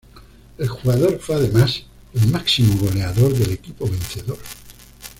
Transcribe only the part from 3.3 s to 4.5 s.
del equipo vencedor.